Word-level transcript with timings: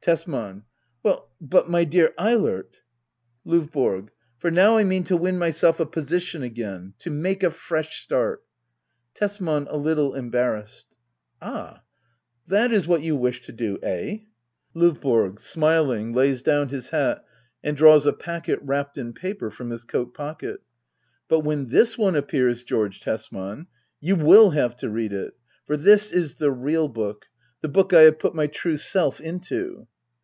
Tesman. 0.00 0.62
Well 1.02 1.28
but, 1.38 1.68
my 1.68 1.84
dear 1.84 2.14
Eilert 2.16 2.80
I 3.46 3.50
L5YB0R0. 3.50 4.08
For 4.38 4.50
now 4.50 4.78
I 4.78 4.84
mean 4.84 5.04
to 5.04 5.16
win 5.18 5.36
myself 5.38 5.80
a 5.80 5.84
position 5.86 6.42
again— 6.42 6.94
to 7.00 7.10
make 7.10 7.42
a 7.42 7.50
fresh 7.50 8.00
start. 8.02 8.42
Tesman. 9.14 9.66
\A 9.68 9.76
UUle 9.76 10.16
embarrassed.] 10.16 10.96
Ah, 11.42 11.82
that 12.46 12.72
is 12.72 12.88
what 12.88 13.02
you 13.02 13.16
wish 13.16 13.42
to 13.42 13.52
do? 13.52 13.78
Eh? 13.82 14.20
L5YBORO. 14.74 15.38
[Smiling, 15.38 16.14
lays 16.14 16.40
donm 16.42 16.68
his 16.68 16.88
hat, 16.88 17.22
and 17.62 17.76
draws 17.76 18.06
a 18.06 18.14
packet, 18.14 18.60
wrapped 18.62 18.96
in 18.96 19.12
paper, 19.12 19.50
from 19.50 19.68
his 19.68 19.84
coat 19.84 20.14
pocket,] 20.14 20.60
But 21.28 21.40
when 21.40 21.68
this 21.68 21.98
one 21.98 22.14
appears, 22.16 22.64
George 22.64 23.00
Tesman, 23.00 23.66
you 24.00 24.16
will 24.16 24.50
have 24.52 24.74
to 24.76 24.88
read 24.88 25.12
it. 25.12 25.34
For 25.66 25.76
this 25.76 26.10
is 26.12 26.36
the 26.36 26.50
real 26.52 26.88
book— 26.88 27.26
the 27.60 27.68
book 27.68 27.92
I 27.92 28.02
have 28.02 28.18
put 28.20 28.34
my 28.36 28.46
true 28.46 28.78
self 28.78 29.20
into. 29.20 29.86